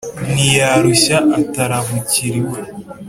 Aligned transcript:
ntiyarushya 0.33 1.17
atarabukira 1.41 2.35
iwe. 2.41 2.59